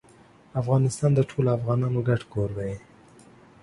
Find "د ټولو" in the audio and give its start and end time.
1.15-1.49